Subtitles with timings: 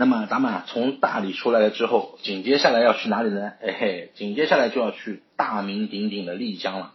[0.00, 3.52] 那么咱们啊从大理出来了之后，紧接下来要去哪里呢？
[3.60, 6.94] 哎嘿，紧接下来就要去大名鼎鼎的丽江了。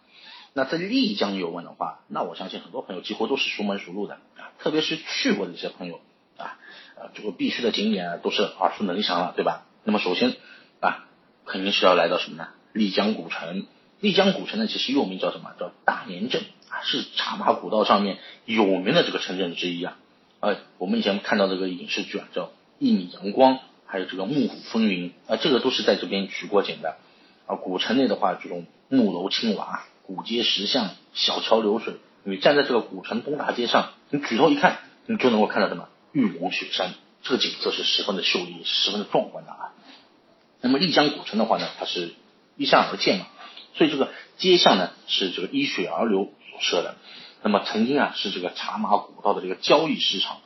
[0.54, 6.02] 那在丽江游玩的话，那我相信很多朋友几乎都是熟门熟路的啊，特别是去过的一些朋友
[6.36, 6.58] 啊，
[6.96, 9.68] 呃，这个必须的景点啊都是耳熟能详了，对吧？
[9.84, 10.34] 那么首先
[10.80, 11.06] 啊，
[11.46, 12.48] 肯定是要来到什么呢？
[12.74, 13.68] 丽江古城。
[14.00, 15.52] 丽江古城呢，其实又名叫什么？
[15.60, 16.42] 叫大年镇
[16.72, 19.96] 啊，是茶马古道上面有名的这个城镇之一啊。
[20.40, 22.46] 呃，我们以前看到这个影视剧啊，叫
[22.78, 23.54] 《一米阳光》，
[23.86, 26.98] 还有这个《幕府风云》啊，这个都是在这边取过景的。
[27.48, 31.94] 啊，古城内的话，这种木楼青瓦、古街石巷、小桥流水，
[32.24, 35.88] 你站在这个古城东大街上，你举头一看，你就能够看到什么？
[36.12, 39.74] 玉龙雪山，这个景色是十分的秀丽，十分的壮观的啊。
[40.62, 42.14] 那么丽江古城的话呢，它是
[42.58, 43.28] 依山而建嘛。
[43.76, 46.96] 所以这个街巷呢是这个依水而流所设的，
[47.44, 50.38] 那么曾经啊是这个茶马古道的这个交易市场。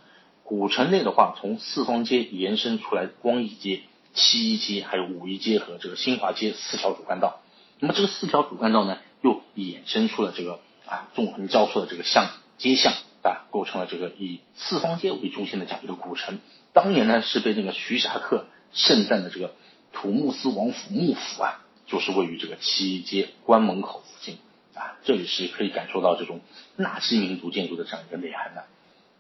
[0.50, 3.84] 古城内的话，从四方街延伸出来，光义街、
[4.16, 7.40] 七一街、还有五一街和这个新华街四条主干道。
[7.78, 12.26] 那么这个四条主干道呢，又衍生出了这个啊纵横交错的这个巷
[12.58, 16.40] 街巷啊，构成了这个以四方街为中心的这样一个古城。
[16.74, 19.54] 当年呢是被那个徐霞客盛赞的这个
[19.94, 21.64] 土木司王府幕府啊。
[21.86, 24.38] 就是位于这个七一街关门口附近
[24.76, 26.40] 啊，这里是可以感受到这种
[26.76, 28.66] 纳西民族建筑的这样一个内涵的。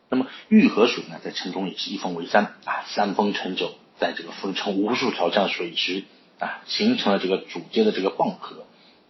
[0.09, 6.03] 那么玉河水呢，在城中也是一分为三啊，三峰成九，在这个分成无数条这样的水池
[6.39, 8.65] 啊，形成了这个主街的这个傍河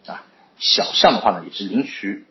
[0.06, 0.26] 啊。
[0.60, 2.26] 小巷的话呢，也是临渠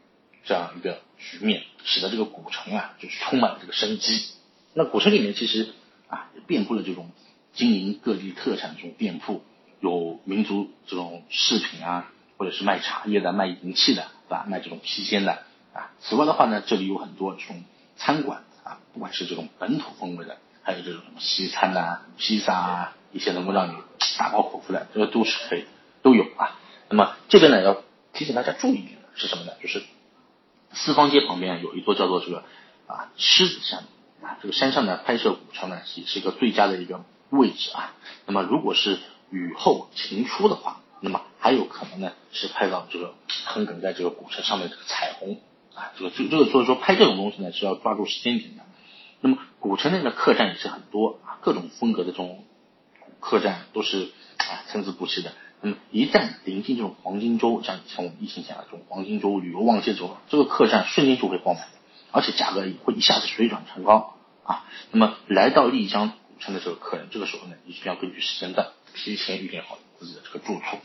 [0.44, 4.28] 这样一个局面，使得这个古城啊，就是充满了这个生机。
[4.75, 5.70] 那古城里面其实
[6.08, 7.10] 啊，遍布了这种
[7.55, 9.42] 经营各地特产这种店铺。
[9.80, 14.44] 有民族这种饰品啊，或者是卖茶叶的、卖银器的，对吧？
[14.48, 15.92] 卖这种披肩的啊。
[16.00, 17.62] 此外的话呢，这里有很多这种
[17.97, 23.75] 餐馆啊，不管是这种本土风味的，还有这种什么西餐呐、披萨啊，一些能够让你
[24.19, 25.65] 大饱口福的，这个都是可以
[26.03, 26.59] 都有啊。
[26.91, 27.82] 那么这边呢，要
[28.12, 29.53] 提醒大家注意一点的是什么呢？
[29.62, 29.82] 就是
[30.75, 32.44] 四方街旁边有一座叫做这个
[32.87, 33.84] 啊狮子山
[34.22, 37.94] 啊，这个山上呢拍摄古城呢也是一个最佳的一个位置啊。
[38.26, 38.98] 那么如果是
[39.31, 43.14] 雨后晴初的话，那么还有可能呢是拍到这个
[43.47, 45.41] 横亘在这个古城上面这个彩虹
[45.78, 48.65] 啊，这个这这个所以说拍这种东西呢是要抓住时间点的。
[49.21, 52.44] 那么古城内的客栈也是很多啊，各种风格的这种
[53.21, 55.33] 客栈都是啊参差不齐的。
[55.61, 61.69] 那么一旦临近这种黄金周，像像我们疫情前的这种黄金周旅游旺季的时候，这个客栈瞬间就会爆满，
[62.11, 64.65] 而且价格也会一下子水涨船高啊。
[64.91, 68.69] 那么来到丽江古城的这个客人，这个时候呢一定要根据时间段。
[68.94, 70.77] 提前预定好自己的这个住处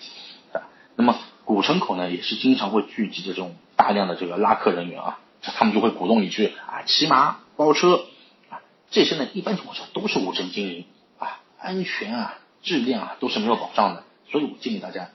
[0.52, 1.18] 啊，那么
[1.54, 8.08] 古城口呢也是经常会聚集这种大量的这个拉客人员啊，他们就会鼓动你去啊骑马包车
[8.50, 8.58] 啊，
[8.90, 10.86] 这些呢一般情况下都是无证经营
[11.20, 15.12] 啊，安全啊质量啊都是没有保障的，所以我建议大家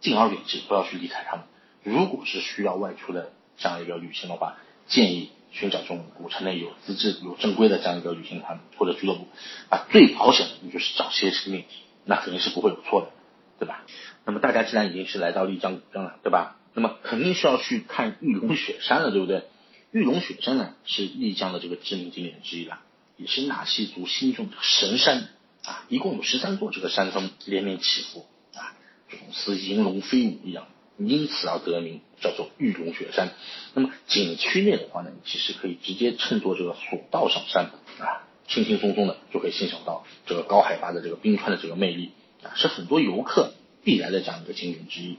[0.00, 1.44] 敬而远之，不要去离开他们。
[1.84, 4.56] 如果是需要外出的这样一个旅行的话，
[4.88, 9.28] 建议寻找这种古城内有资质、有正规的这样一个旅行团或者俱乐部
[9.68, 11.64] 啊，最保险的就是找携程领。
[12.04, 13.10] 那肯定是不会有错的，
[13.58, 13.84] 对吧？
[14.24, 16.56] 那么大家既然已经是来到丽江古镇了，对吧？
[16.74, 19.44] 那么肯定是要去看玉龙雪山了，对不对？
[19.90, 22.80] 玉龙雪山呢是丽江的这个知名景点之一了，
[23.16, 25.28] 也是纳西族心中的神山
[25.64, 28.76] 啊，一共有十三座这个山峰连绵起伏啊，
[29.10, 33.30] 总似银龙飞舞一样，因此而得名，叫做玉龙雪山。
[33.74, 38.28] 那么景区内的话呢，其实可以直接乘坐这个索道上山啊。
[38.46, 43.52] 轻轻松松的就可以欣赏到这个高海拔的这个冰川的这个魅力啊，是很多游客
[43.84, 45.18] 必来的这样一个景点之一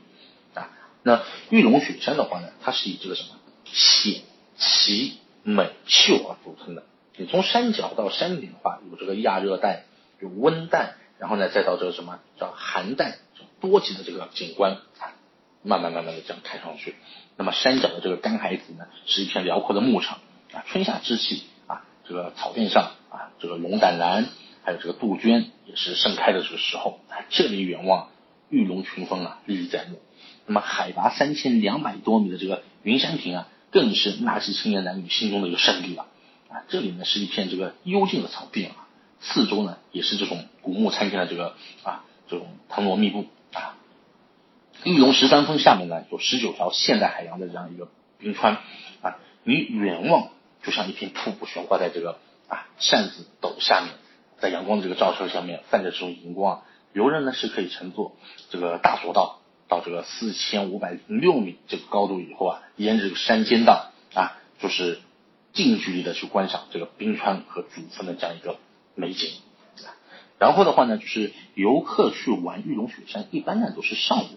[0.54, 0.70] 啊。
[1.04, 3.30] 那玉龙雪山的话呢，它是以这个什么
[3.66, 4.22] 险
[4.58, 6.84] 奇美秀而著称的。
[7.18, 9.86] 你从山脚到山顶的话，有这个亚热带，
[10.20, 13.18] 有温带，然后呢再到这个什么叫寒带，
[13.60, 15.16] 多级的这个景观啊，
[15.64, 16.96] 慢慢慢慢的这样看上去。
[17.38, 20.20] 那么山脚的这个干海子呢，是一片辽阔的牧场
[20.54, 22.92] 啊，春夏之际啊，这个草甸上。
[23.10, 24.28] 啊，这个龙胆兰
[24.70, 27.00] 还有这个杜鹃也是盛开的这个时候，
[27.32, 28.10] 这里远望
[28.52, 30.00] 玉龙群峰啊，历历在目。
[30.46, 36.06] 那么海拔三千两百多米的这个云山亭啊，更是纳西青年男女心中的一个圣地了。
[36.50, 38.88] 啊，这里呢是一片这个幽静的草地啊，
[39.20, 43.76] 四周呢也是这种古木参天的这个啊这种藤萝密布啊。
[44.84, 47.90] 玉龙十三峰下面呢有十九条现代海洋的这样一个
[48.20, 48.60] 冰川
[49.02, 50.30] 啊，你远望
[50.62, 52.20] 就像一片瀑布悬挂在这个。
[52.50, 53.94] 啊，扇子斗下面，
[54.42, 56.64] 在阳光的这个照射下面，泛着这种荧光。
[56.94, 58.16] 游人呢是可以乘坐
[58.50, 65.00] 这个大索道到这个四千五百六米这个高度以后啊，沿着这个山间道啊，就是
[65.54, 68.58] 近距离的去观赏这个冰川和主峰的这样一个
[68.96, 69.30] 美景。
[70.40, 74.28] 然后的话呢，就是游客去玩玉龙雪山，一般呢都是上午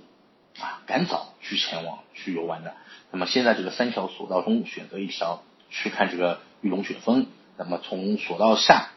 [0.61, 2.75] 啊赶早去前往去游玩的。
[3.13, 8.91] 那么现在这个三条索道中选择一条去看这个玉龙雪峰，那么从索道下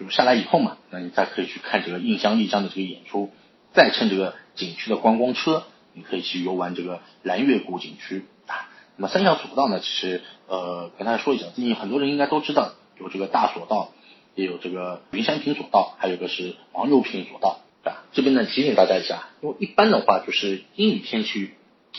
[0.00, 3.30] 就是下来以后嘛，那你再可以去看这个印象丽江的这个演出，
[3.72, 8.70] 再乘这个景区的观光车，你可以去游玩这个蓝月谷景区啊。
[8.96, 13.92] 那么三条索道呢，其实呃跟大家说一下，最近很多人应该都知道有这个大索道。
[14.36, 21.50] 也有这个云山坪索道，还有个是黄牛坪索道，啊，这边呢提醒大家一下，因为一般的话就是阴雨天气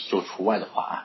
[0.10, 0.96] 就除外的话啊，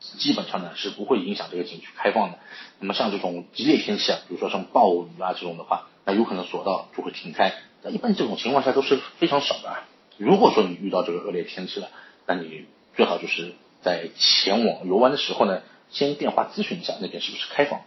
[0.00, 2.38] 基本上呢是不会影响这个景区开放的。
[2.80, 7.52] 那么像这种激烈天气啊，比如说像暴雨啊这种的话，那有可能索道就会停开。
[7.82, 9.68] 那一般这种情况下都是非常少的。
[9.68, 9.84] 啊。
[10.16, 11.90] 如果说你遇到这个恶劣天气了，
[12.26, 12.64] 那你
[12.94, 15.60] 最好就是在前往游玩的时候呢，
[15.90, 17.82] 先电话咨询一下那边是不是开放。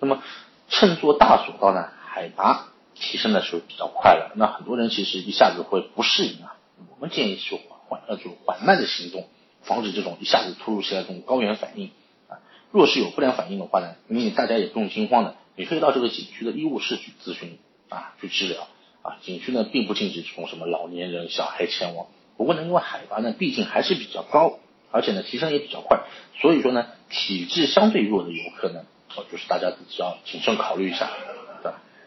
[0.00, 0.22] 那么
[0.70, 1.88] 乘坐大索道呢？
[2.06, 6.54] 海拔提升的时候比较快了，那很多人其实一下子会不适应啊。
[6.94, 9.28] 我们建议是缓缓呃就缓慢的行动，
[9.62, 11.90] 防止这种一下子突如其来这种高原反应
[12.28, 12.38] 啊。
[12.70, 17.58] 若是有不良反应的话呢，你大家也不用惊慌的，你可以到这个景区的医务室去咨询
[17.88, 18.66] 啊，去治疗
[19.02, 19.16] 啊。
[19.22, 22.06] 景区呢并不禁止这种什么老年人、小孩前往，
[22.36, 24.58] 不过呢因为海拔呢毕竟还是比较高，
[24.90, 26.00] 而且呢提升也比较快，
[26.40, 28.84] 所以说呢体质相对弱的游客呢，
[29.30, 31.10] 就是大家自己要谨慎考虑一下。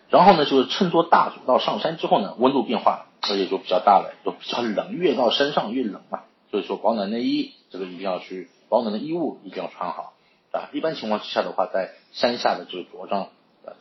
[0.09, 6.21] 然后呢，就是乘坐大索道上山之后呢，温度变化也就比较大了，就比较冷，越到山上越冷嘛。
[6.49, 10.13] 所以说保暖内衣这个一定要去，保暖的衣物一定要穿好
[10.53, 10.69] 啊。
[10.71, 13.27] 一般情况之下的话，在山下的这个着装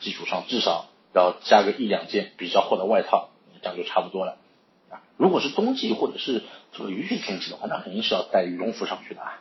[0.01, 3.31] 基础上，至少要加个一两件比较厚的外套，
[3.63, 4.39] 这样就差不多了
[4.91, 5.03] 啊。
[5.17, 6.43] 如果是冬季或者是
[6.73, 9.41] 这个雨雪天气的话，那肯定是要带羽绒服上去的啊。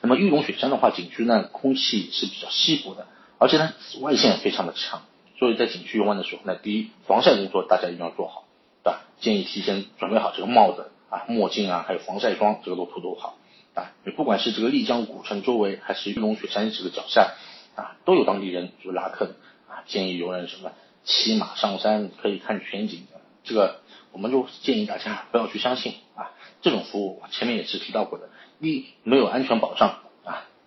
[0.00, 3.06] 那么玉龙雪山的话，景区呢空气是比较稀薄的，
[3.38, 5.02] 而且呢紫外线非常的强。
[5.38, 8.44] 所以在景区游玩的时候，呢第一防晒工作大家一定要做好，
[8.82, 9.00] 对吧？
[9.20, 13.36] 建议提前准备好这个帽子啊、墨镜啊，还有防晒霜，这个都涂涂好
[13.74, 13.92] 啊。
[14.04, 17.32] 你不管是这个丽江古城周围，还是玉龙雪山这个脚下
[17.74, 19.34] 啊，都有当地人就拉客的
[19.68, 19.84] 啊。
[19.86, 20.72] 建议游人什么
[21.04, 23.02] 骑马上山可以看全景，
[23.44, 23.80] 这个
[24.12, 26.30] 我们就建议大家不要去相信啊。
[26.60, 28.28] 这种服务前面也是提到过的，
[28.60, 29.98] 一没有安全保障。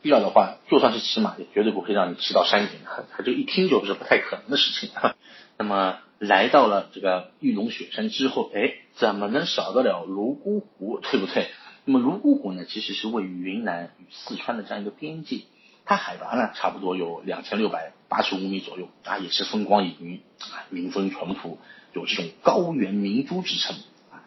[0.02, 4.92] 必要的话，就算是骑马，也绝对不会让你骑到山顶，他就一听就是不太可能的事情。
[5.58, 11.48] 那么来到了这个玉龙雪山之后，哎，怎么能少得了泸沽湖，对不对？
[11.86, 15.40] 那么泸沽湖呢，其实是位于云南与四川的这样一个边界，
[15.86, 21.60] 它海拔呢差不多有两千六百八十五米左右啊，也是风光旖旎啊，民风淳朴，
[21.94, 23.76] 有这种高原明珠之称
[24.12, 24.26] 啊。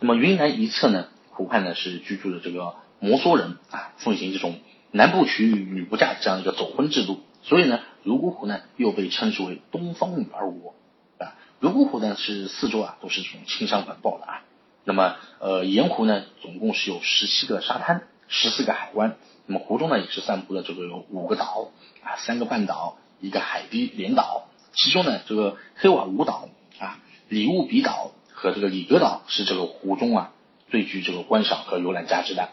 [0.00, 4.60] 那么云南一侧呢，湖畔呢是居住的这个摩梭人啊，奉行这种。
[4.90, 10.74] 男不娶女不嫁这样一个走婚制度，所以呢，泸沽湖呢又被称之为东方女儿国
[11.18, 11.36] 啊。
[11.60, 14.42] 泸沽湖呢是四周啊都是这种青山环抱的啊。
[14.84, 19.16] 那么呃盐湖呢总共是有十七个沙滩，十四个海湾。
[19.48, 21.70] 那么湖中呢也是散布了这个有五个岛
[22.04, 24.46] 啊，三个半岛，一个海堤连岛。
[24.74, 26.48] 其中呢这个黑瓦吾岛
[26.78, 30.32] 啊、里乌比岛和这个里格岛是这个湖中啊
[30.70, 32.50] 最具这个观赏和游览价值的。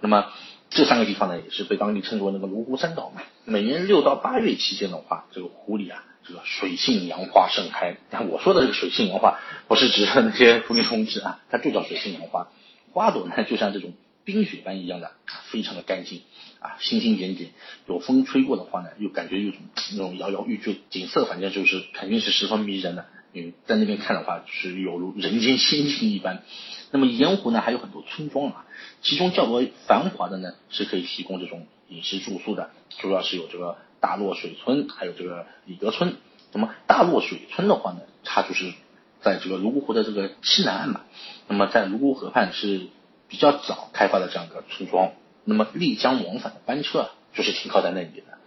[0.00, 0.32] 那么
[0.70, 3.22] 这三个地方呢，也是被当地称作那个泸湖三岛嘛。
[3.44, 7.96] 每年六到八月期间的话，这个湖里啊，这个水性杨花盛开。
[8.10, 12.48] 但我说的这个水性杨花，不是指那些妇女同志啊，它就叫水性杨花。
[12.92, 13.92] 花朵呢，就像这种
[14.24, 15.12] 冰雪般一样的，
[15.50, 16.22] 非常的干净
[16.60, 17.50] 啊，星星点点。
[17.86, 19.60] 有风吹过的话呢，又感觉有种
[19.92, 23.06] 那种摇摇欲坠，景色反正就是肯定是十分迷人的。
[23.32, 26.42] 你在那边看的话，就是有如人间仙境一般。
[26.90, 28.64] 那么盐湖呢，还有很多村庄啊，
[29.02, 36.16] 其中较为繁华的呢，是可以提供这种饮食住宿的，主要是有这个大洛水村，还有这个里德村。
[36.52, 38.72] 那么大洛水村的话呢，它就是
[39.20, 41.02] 在这个泸沽湖的这个西南岸嘛，
[41.46, 42.86] 那么在泸沽河畔是
[43.28, 45.12] 比较早开发的这样一个村庄。
[45.48, 48.38] 那么丽江往返的班车啊，就是停靠在那里的。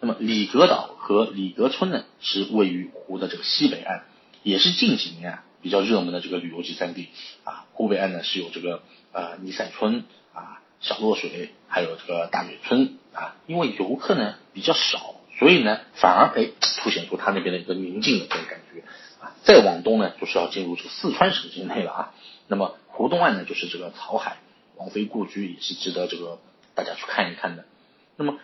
[0.00, 4.02] 那么里格岛和里格村呢，是位于湖的这个西北岸。
[4.42, 7.10] 也是近几年啊比较热门的这个旅游集散地
[7.44, 16.50] 啊，湖北岸呢是有这个呃尼赛村啊、小洛水，还有这个大月村啊，因为游客呢比较少，所以呢反而哎
[16.82, 18.82] 凸显出它那边的一个宁静的这种感觉
[19.22, 19.34] 啊。
[19.44, 22.14] 再往东呢就是要进入这个四川省境内了啊，
[22.48, 24.38] 那么湖东岸呢就是这个草海
[24.78, 26.38] 王妃故居，也是值得这个
[26.74, 27.66] 大家去看一看的。
[28.16, 28.38] 那么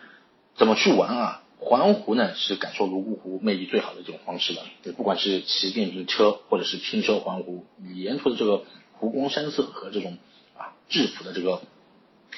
[0.55, 1.41] 怎么去玩啊？
[1.57, 10.17] 环湖呢是感受泸沽湖魅力最好的这种方式了，对，不管是骑电瓶车或者是轻车环湖，你沿途的这个湖光山色和这种
[10.57, 11.61] 啊质朴的这个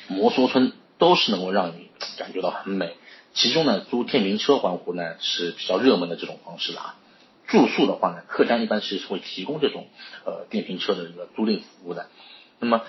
[0.07, 2.95] 摩梭村都是能够让你感觉到很美。
[3.33, 6.95] 其中呢租电瓶车环湖呢是比较热门的这种方式了啊。
[7.47, 9.87] 住宿的话呢，客栈一般是会提供这种
[10.25, 12.07] 呃电瓶车的一个租赁服务的。
[12.59, 12.83] 那么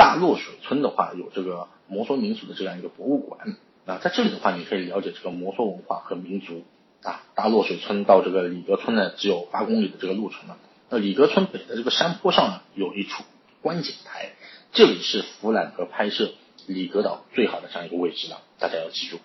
[0.00, 6.64] 大洛水村的话，有这个摩梭民族的这样一个博物馆啊，在这里的话，你可以了解这个摩梭文化和民族
[7.02, 7.20] 啊。
[7.34, 10.56] 大洛水村到这个里格村呢，只有八公里的这个路程了。
[10.88, 13.24] 那里格村北的这个山坡上呢，有一处
[13.60, 14.30] 观景台，
[14.72, 16.32] 这里是俯览和拍摄
[16.66, 19.18] 里格岛最好的这样一个位置了，大家要记住。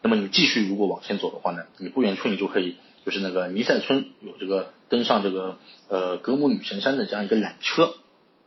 [0.00, 5.58] 那么你继续如果往前走的话呢，你不远处你就可以，就是那个尼塞村有这个登上这个
[5.88, 7.92] 呃格姆女神山的这样一个缆车。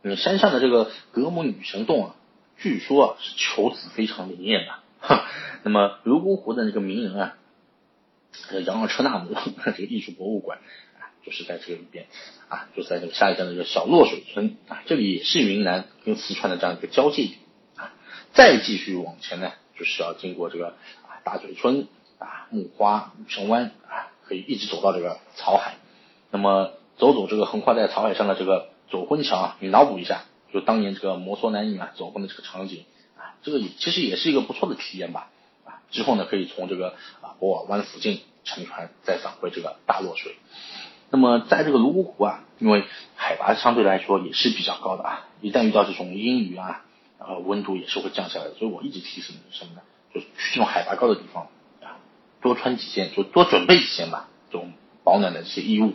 [0.02, 2.14] 你山上的这个格姆女神洞啊，
[2.58, 4.72] 据说啊是求子非常灵验的。
[5.00, 5.26] 哈，
[5.64, 7.36] 那么泸沽湖的那个名人啊，
[8.64, 9.34] 杨二车纳姆
[9.64, 10.58] 这个艺术博物馆
[10.98, 12.06] 啊，就是在这个里边
[12.48, 17.38] 啊，就在这个下一站的这个小洛水村啊，这里也是云南跟四川的这样一个交界点
[17.76, 17.92] 啊。
[18.32, 21.88] 再继续往前呢，就是要经过这个啊大嘴村
[22.18, 25.74] 啊木花女神湾啊，可以一直走到这个草海。
[26.30, 28.70] 那么走走这个横跨在草海上的这个。
[28.90, 32.84] 走婚桥啊，你脑补一下，就当年这个摩梭男女啊走婚的这个场景
[33.16, 35.30] 啊，这个也其实也是一个不错的体验吧
[35.64, 35.82] 啊。
[35.90, 40.36] 之后呢，可以从这个啊博尔湾附近乘船再返回这个大洛水。
[41.10, 46.84] 那么在这个泸沽湖啊，因为海拔相对来说也是比较高的啊，一旦遇到这种阴雨啊，
[47.18, 48.54] 然后温度也是会降下来的。
[48.54, 49.82] 所以我一直提醒什么呢？
[50.14, 51.48] 就是去这种海拔高的地方
[51.82, 51.98] 啊，
[52.40, 54.72] 多穿几件，就多准备几件吧，这种
[55.04, 55.94] 保暖的这些衣物。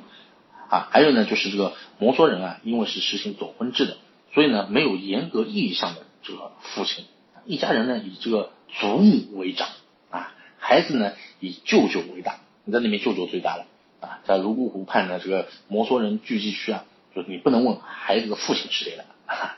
[0.71, 3.97] 啊，还有呢，就是这个摩梭人啊，因为是实行走婚制的，
[4.33, 7.03] 所以呢，没有严格意义上的这个父亲，
[7.45, 9.67] 一家人呢以这个祖母为长
[10.09, 11.11] 啊，孩子呢
[11.41, 12.39] 以舅舅为大。
[12.63, 13.65] 你在那边舅舅最大了
[13.99, 19.03] 啊，在泸沽湖畔的这个摩梭人聚集区啊，就你不能问孩子的父亲是谁的，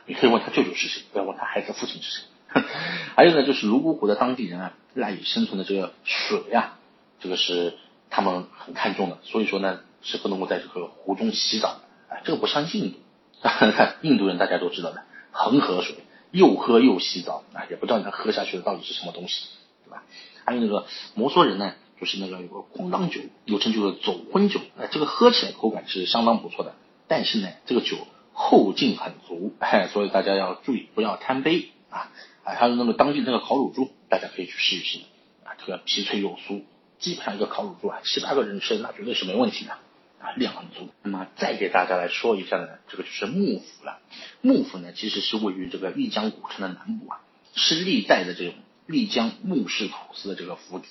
[0.08, 2.24] 你可以问他舅舅是谁，不要问他孩子的父亲是谁。
[3.16, 6.80] 还有呢，就是泸沽湖的当地人啊，赖以生存的这个水啊，
[7.20, 7.78] 这个是
[8.10, 9.82] 他们很看重的，所以说呢。
[10.04, 11.80] 是不能够在这个湖中洗澡，
[12.10, 12.98] 哎，这个不像印度，
[13.42, 15.96] 看印度人大家都知道的，恒河水
[16.32, 19.48] 又喝又洗澡，啊，也不知道他喝下去的到底是什么东西，
[19.86, 20.04] 对吧？
[20.46, 26.76] 还有那个摩梭人呢，就是那个有个哐当酒，又称就是走婚酒，哎，这个喝起来口感是相当不错的，
[27.08, 27.98] 但是呢，这个酒
[28.34, 32.12] 后劲很足，哎，所以大家要注意不要贪杯啊，
[32.44, 35.00] 还有那个当地那个烤乳猪，大家可以去试一试，
[35.46, 36.64] 啊，这个皮脆肉酥，
[37.00, 39.78] 基本上一个烤乳猪啊，七八个人吃那绝对是没问题的。
[40.24, 40.90] 啊，量很足。
[41.04, 44.00] 那么再给大家来说一下呢，这个就是幕府了。
[44.42, 47.20] 幕府呢，其实是位于这个丽江古城的南部啊，
[47.54, 48.54] 是历代的这种
[48.88, 50.88] 丽江木氏土司的这个府邸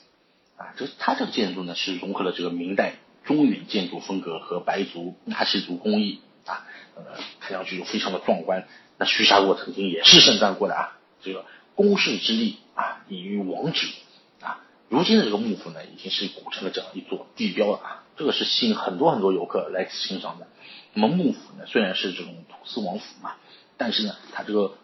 [0.58, 0.74] 啊。
[0.76, 7.02] 这它这个建筑呢，是融合了这个明代中原建筑风格和白族纳西族工艺啊，呃，
[7.40, 8.68] 看上去就非常的壮观。
[8.98, 13.80] 那徐沙过曾经也是盛赞过的啊，这个宫室之力啊，以于王者
[14.42, 14.60] 啊。
[14.90, 18.01] 如今的这个幕府呢，已经是古城的这样一座地标了啊。
[18.22, 20.46] 这个是吸引很多很多游客来欣赏的。
[20.94, 23.34] 那么幕府呢，虽然是这种土司王府嘛，
[23.76, 24.78] 但是呢，它这个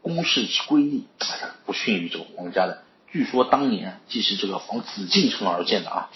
[0.00, 2.82] 宫室之瑰丽，它不逊于这个皇家的。
[3.12, 6.10] 据说当年既是这个仿紫禁城而建的啊。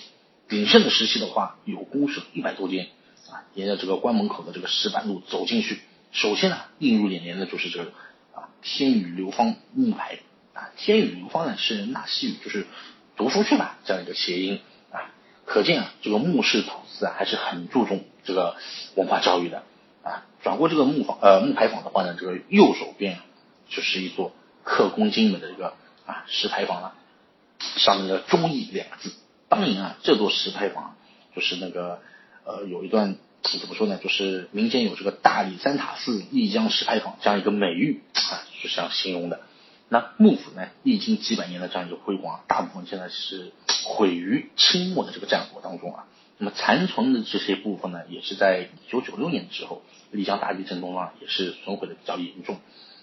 [0.48, 2.88] 鼎盛的时期的话，有宫舍一百多间
[3.30, 3.46] 啊。
[3.54, 5.78] 沿着这个关门口的这个石板路走进去，
[6.10, 7.92] 首先呢，映入眼帘的就是这个
[8.34, 10.18] 啊天宇流芳木牌
[10.52, 10.70] 啊。
[10.76, 12.66] 天宇流芳呢是纳西语，就是
[13.16, 14.60] 读书去吧这样一个谐音。
[15.46, 18.56] 可见啊，这个木氏土司啊还是很注重这个
[18.96, 19.62] 文化教育的
[20.02, 20.26] 啊。
[20.42, 23.20] 转过这个木坊呃木牌坊的话呢，这个右手边
[23.68, 24.32] 就是一座
[24.64, 25.74] 刻工精美的一个
[26.04, 26.94] 啊石牌坊了，
[27.58, 29.12] 上面的“忠义”两个字。
[29.48, 30.96] 当年啊，这座石牌坊
[31.34, 32.00] 就是那个
[32.44, 39.40] 呃有一段怎么说呢，就是民间有这个大理三塔寺丽江石牌坊这样一个美誉啊，是这样形容的。
[39.88, 43.52] 那幕府呢，历经几百年的这样一个辉煌，大部分现在是
[43.84, 46.08] 毁于清末的这个战火当中啊。
[46.38, 52.58] 那么残存的这些部分呢，也是在一九九六年的时候，丽江大地震中啊，也是损毁的比较严重。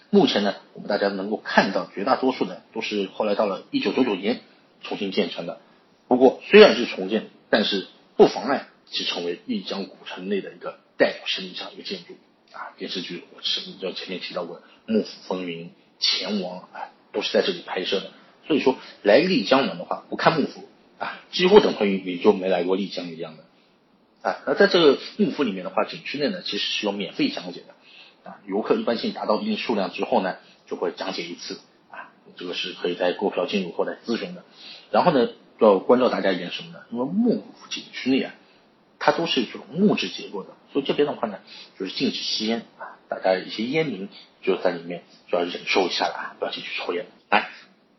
[0.10, 4.42] 目前呢，我们大家能够看到绝大多数的都是后来到了一九九九年
[4.84, 5.62] 重新建成的。
[6.10, 7.88] 不过虽然是重建，但是
[8.18, 12.18] 不妨碍其成为丽江古城内的一个代表性的这样一个建筑
[12.52, 12.76] 啊。
[12.78, 15.68] 电视剧我是就前面提到过《幕府风云》。
[16.04, 18.12] 前王啊，都是在这里拍摄的。
[18.46, 20.68] 所以说来丽江玩的话，不看幕府
[21.00, 23.46] 啊，几乎等同于你就没来过丽江一样的
[24.30, 24.42] 啊。
[24.46, 28.42] 那在这个幕府里面的话，景区内呢其实是有免费讲解的啊。
[28.46, 30.36] 游客一般性达到一定数量之后呢，
[30.68, 32.12] 就会讲解一次啊。
[32.36, 34.44] 这个是可以在购票进入后来咨询的。
[34.92, 35.30] 然后呢，
[35.60, 36.80] 要关照大家一点什么呢？
[36.92, 38.34] 因为幕府景区内啊，
[39.00, 41.40] 它都是这种木质结构的，所以这边的话呢，
[41.80, 43.00] 就是禁止吸烟啊。
[43.08, 44.10] 大家一些烟民
[44.44, 47.08] 就在里面就要忍受一下了啊，不要进去抽烟。
[47.30, 47.50] 来，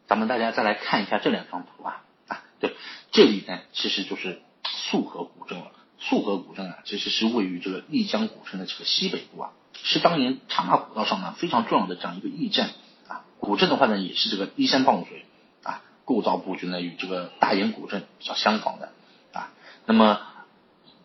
[0.07, 2.77] 咱们大家再来看一下这两张图啊啊，对，
[3.11, 5.73] 这里呢其实就是束河古镇了。
[5.99, 12.71] 束河古镇啊，其实是位于这个丽江古城的这个西北部啊，是当年茶马古道上呢非常重要的这样一个驿站
[13.09, 13.25] 啊。
[13.41, 15.25] 古镇的话呢，也是这个依山傍水
[15.63, 18.93] 啊，构造布局呢与这个大研古镇比较相仿的
[19.33, 19.51] 啊。
[19.87, 20.21] 那么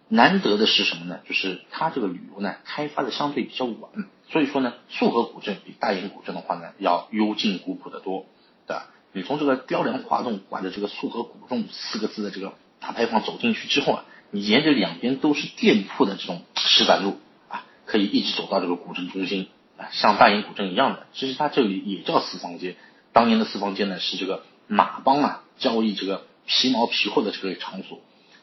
[0.09, 1.19] 难得的是什么呢？
[1.27, 3.91] 就是它这个旅游呢开发的相对比较晚，
[4.31, 8.25] 所以说呢，束河古镇比大研古镇的话呢要幽静古朴的多，
[8.65, 8.87] 对吧？
[9.13, 19.47] 你从这个雕梁画栋挂着这个束河古镇四个字的这个大牌坊走进去之后啊，你沿着两边都是店铺的这种石板路啊，可以一直走到这个古镇中心
[19.77, 22.75] 啊，像大研古镇一样的，其实它这里也叫四方街。
[23.13, 27.99] 当年的四方街呢是这个马帮啊交易这个皮毛皮货的这个场所。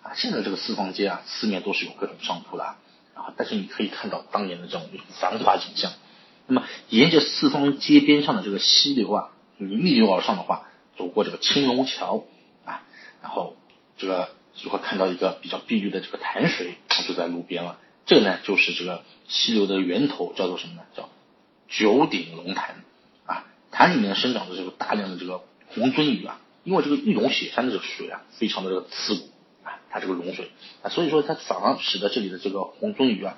[0.07, 5.93] 啊，现在这个四方街啊，四面都是有各种商铺的啊，但是你可以看到当年的这种繁华景象。
[6.47, 12.25] 那么沿着四方街边上的这个溪流啊，你逆流而上的话，走过这个青龙桥
[12.65, 12.85] 啊，
[13.21, 13.57] 然后
[13.99, 17.81] 这个就会看到一个比较碧绿的这个潭水它就在路边了。
[18.05, 20.83] 这个呢就是这个溪流的源头，叫做什么呢？
[20.97, 21.09] 叫
[21.69, 22.85] 九鼎龙潭
[23.27, 23.45] 啊。
[23.73, 25.43] 潭里面生长着这个大量的这个
[25.75, 29.31] 红鳟鱼啊，因为这个玉龙雪山的这个水啊，非常的这个刺骨。
[29.67, 30.51] 啊它这个龙水
[30.83, 33.37] 啊，所以说它反而使得这里的这个红鳟鱼啊，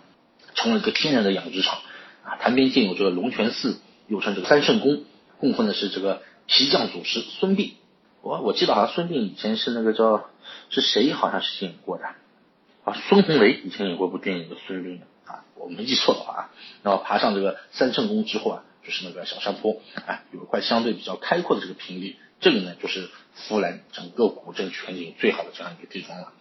[0.55, 1.79] 成了一个天然的养殖场
[2.25, 2.37] 啊。
[2.41, 5.05] 潭边建有这个龙泉寺，又称这个三圣宫，
[5.39, 7.73] 供奉的是这个皮匠祖师孙膑。
[8.21, 10.29] 我我记得好像孙膑以前是那个叫
[10.71, 12.05] 是谁，好像是演过的
[12.85, 12.95] 啊。
[13.09, 16.51] 孙红雷以前演过部电影叫孙膑的啊，我没记错的话啊。
[16.83, 26.33] 那么爬上这个三圣宫之后啊，就是那个小山坡啊，有一块相对比较开阔的这个平地，这个呢就是弗兰整个古镇全景最好的这样一个地方了。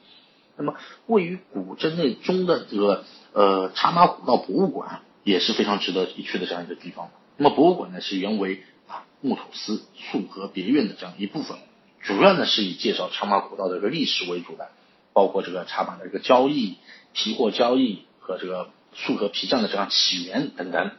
[0.60, 0.76] 那么，
[1.06, 7.12] 位于古镇内中的这个呃茶马古道博物馆也是非常值得一去的这样一个地方。
[7.38, 11.60] 那么，博物馆呢是原为啊木土司束河别院的这样一部分，
[12.02, 14.70] 主要呢是以介绍茶马古道的这个历史为主的，
[15.14, 16.78] 包括这个茶马的这个交易、
[17.14, 20.90] 皮货交易和这个束河皮匠的这样起源等等，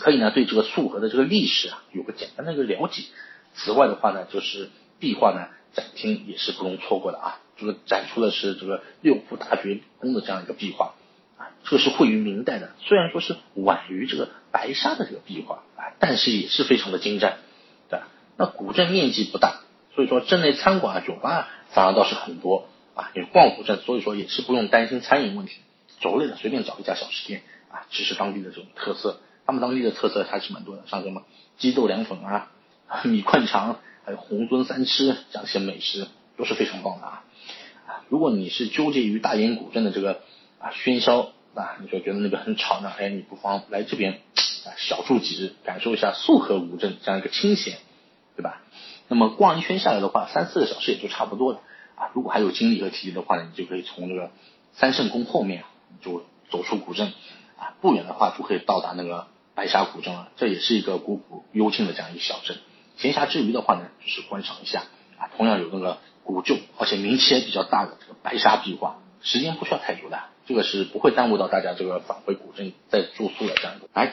[0.00, 3.04] 可以呢对这个束河的这个历史啊有个简单的一个了解。
[3.56, 7.40] 此外的话呢，就是壁画呢展厅也是不容错过的啊。
[7.58, 10.94] 这个展出的是这个六福大觉宫的这样一个壁画
[11.38, 17.38] 啊，这个是绘于明代的，虽然说是晚于这个白沙的这个壁画啊，但是也是非常的精湛，
[17.88, 18.08] 对吧？
[18.36, 19.60] 那古镇面积不大，
[19.94, 23.10] 所以说镇内餐馆啊、酒吧反而倒是很多啊。
[23.14, 25.60] 你逛古镇，所以说也是不用担心餐饮问题，
[26.02, 29.20] 走累了随便找一家小吃店啊，吃吃当地的这种特色。
[29.46, 31.22] 他们当地的特色还是蛮多的，像什么
[31.56, 32.50] 鸡豆凉粉啊、
[33.04, 37.24] 米灌肠，还有红尊三吃这样一些美食都是非常棒的啊。
[38.08, 40.20] 如果你是纠结于大研古镇的这个
[40.60, 44.20] 啊喧嚣啊，你说觉得那个很吵呢，哎，你不妨来这边
[44.64, 47.78] 啊小住几日，感受一下束河古镇这样一个清闲，
[48.36, 48.62] 对吧？
[49.08, 51.60] 那么逛一圈下来的话，三四个小时也就差不多了
[51.96, 52.10] 啊。
[52.14, 54.30] 如果还有精力和体力的话呢，你就可以从这个
[54.72, 55.64] 三圣宫后面
[56.02, 57.12] 就走出古镇
[57.58, 60.28] 啊，不远的话就可以到达那个白沙古镇了。
[60.36, 62.58] 这也是一个古朴幽静的这样一个小镇。
[62.96, 64.84] 闲暇之余的话呢，就是观赏一下
[65.18, 65.98] 啊，同样有那个。
[66.26, 73.88] 古旧而且名气也比较大的这个白沙壁画，时间不需要太久的，这个是不会耽误到大家这个返回古镇再住宿的这样一个。
[73.94, 74.12] 来，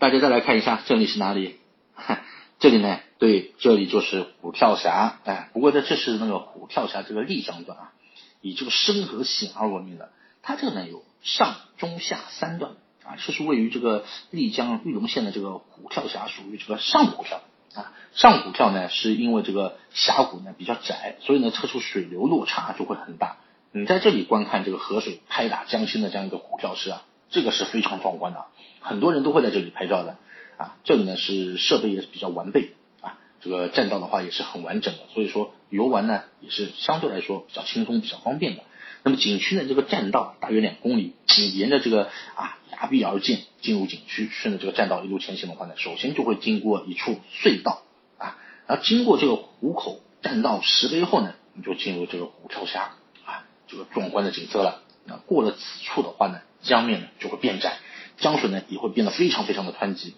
[0.00, 1.60] 大家再来看一下这里是哪里？
[2.58, 5.20] 这里呢，对，这里就是虎跳峡。
[5.24, 7.92] 哎，不过呢，这是那个虎跳峡这个丽江段啊，
[8.40, 10.10] 以这个深和险而闻名的。
[10.42, 12.72] 它这个呢有上中下三段
[13.04, 17.40] 啊，这是位于这个丽江玉龙县的这个虎跳峡，属于这个上虎跳。
[17.74, 23.38] 啊，上古票呢，是因为这个峡谷呢比较窄，所以呢测出水流落差就会很大。
[23.72, 28.44] 你在这里观看这个河水拍打江心的这样一个虎跳式啊，这个是非常壮观的，
[28.80, 30.16] 很多人都会在这里拍照的。
[30.58, 38.62] 啊，这里呢是设备也是比较完备啊，这个栈道的话也是很完整的，所以说游玩呢也是相对来说比较轻松、比较方便的。
[39.04, 42.58] 那么景区呢这个栈道大约两公里，你沿着这个啊。
[42.72, 47.82] 崖壁而建，进入景区，顺着这个栈道一路前行的话呢，首先就会经过一处隧道
[48.18, 54.82] 啊，然后经过这个湖口栈道石碑后呢，你就进入这个虎跳峡啊，这个壮观的景色了。
[55.04, 57.76] 那过了此处的话呢，江面呢就会变窄，
[58.18, 60.14] 江水呢也会变得非常非常的湍急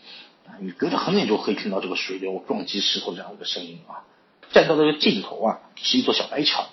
[0.47, 4.09] 啊，你隔着很远就可以听到这个水流撞击石头这样一个声音啊。
[4.53, 6.66] 栈道的这个尽头啊，是一座小白桥，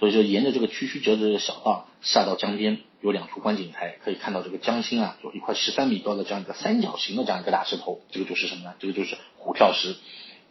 [0.00, 2.80] 所以说沿着这个曲曲折折的小道下到江边。
[3.02, 8.74] 有两处观景台，可以看到这个江心啊，有一块十三米高的这样一个三角形的这样一个大石头，这个就是什么呢？
[8.78, 9.96] 这个就是虎跳石。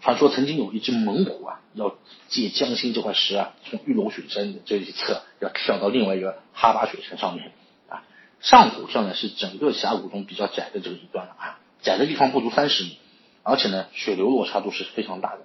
[0.01, 1.95] 传说曾经有一只猛虎啊，要
[2.27, 7.51] 借江心这块石啊，从玉龙雪山的这一侧要跳到另外一个哈巴雪山上面
[7.87, 8.01] 啊。
[8.41, 12.97] 上虎跳呢是整个峡谷中比较窄的这个一段了啊，窄的地方不足三十米，
[13.43, 15.41] 而且呢水流落差度是非常大的，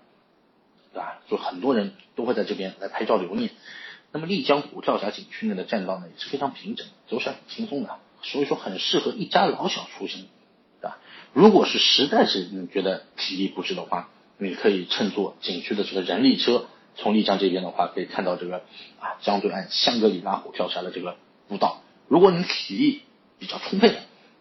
[0.94, 1.20] 对吧？
[1.28, 3.50] 就很多人都会在这边来拍照留念。
[4.14, 10.26] 那么丽江虎跳峡景区内的栈道呢也是非常平整，走起来很轻松的，所以说很适合一家老小出行，
[10.80, 10.98] 对吧？
[11.32, 18.58] 如果是实在是你觉得体力不支的话，你可以乘坐景区的这个人力车，从丽江这边的话可以看到这个
[19.00, 21.16] 啊江对岸香格里拉虎跳峡的这个
[21.48, 21.82] 步道。
[22.06, 23.02] 如果你体力
[23.40, 23.96] 比较充沛的，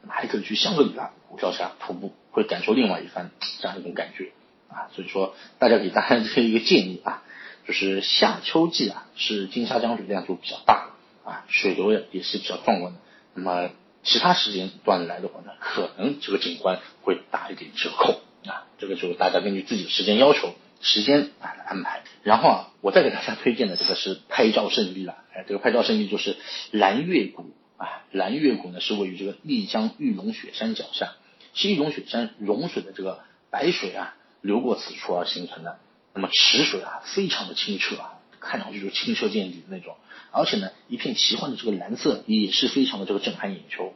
[0.07, 4.33] 还可以去香格里拉虎跳峡徒步，会感受另外一番这样一种感觉
[4.69, 4.93] 啊。
[4.93, 7.22] 所以说，大家给大家这一个建议啊。
[7.65, 10.91] 就是夏秋季啊，是金沙江水量就比较大
[11.23, 12.99] 啊，水流也也是比较壮观的。
[13.35, 13.69] 那么
[14.03, 18.67] 其他时间段来的话呢，可能这个景观会打一点折扣啊。
[18.77, 22.03] 这个就大家根据自己的时间要求，时间啊来安排。
[22.23, 25.15] 然后啊，我再给大家推荐的这个是拍照胜地了。
[25.33, 26.35] 哎，这个拍照胜地就是
[26.71, 28.03] 蓝月谷啊。
[28.11, 31.13] 蓝月谷呢是位于这个丽江玉龙雪山脚下，
[31.53, 35.79] 是玉龙雪山融水的这个白水啊流过此处而形成的。
[36.13, 39.95] 那么池水啊，非常的清澈啊，看上去就清澈见底的那种，
[40.31, 43.93] 而且呢，一片奇幻的这个蓝色也是非常的这个震撼眼球。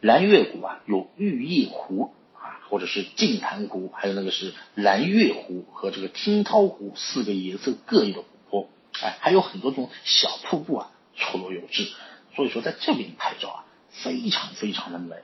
[0.00, 8.70] 蓝月谷啊，有玉叶湖啊，或者是净潭湖，还有那个是蓝月湖和这个听涛湖四个颜色各异的湖泊，
[9.00, 11.88] 哎，还有很多这种小瀑布啊，错落有致。
[12.34, 15.14] 所以说在这边拍照啊，非常非常的美。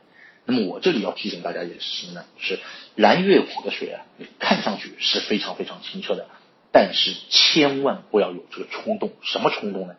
[0.50, 2.58] 那么我这里要提醒大家一件事情呢，是
[2.96, 4.06] 蓝月谷的水啊，
[4.38, 6.26] 看上去是非常非常清澈的，
[6.72, 9.12] 但是千万不要有这个冲动。
[9.22, 9.94] 什么冲动呢？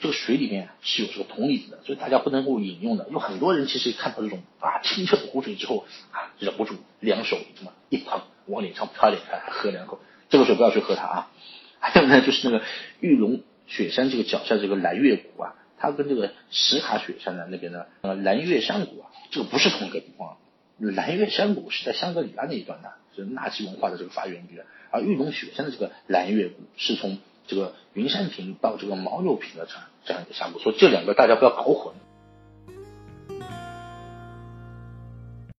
[0.00, 3.06] 这个水里面是有这个铜离子的，所以大家不能够饮用的。
[3.12, 10.00] 有很多人其实看到这种啊清澈的湖水之后啊，忍不住两手这么一捧往脸上飘脸，喝两口。
[10.28, 11.30] 这个水不要去喝它啊。
[11.78, 12.64] 还有呢，就是那个
[12.98, 15.54] 玉龙雪山这个脚下这个蓝月谷啊。
[15.82, 20.36] 它跟这个石卡雪山的那边的呃蓝月山谷啊，这个不是同一个地方。
[20.78, 24.60] 蓝月山谷是在香格里拉那一段的，是纳西文化的这个发源地。
[24.92, 27.18] 而玉龙雪山的这个蓝月谷是从
[27.48, 31.94] 这个云山坪到这个牦牛坪的这样这样一个峡谷，所以这两个大家不要搞混。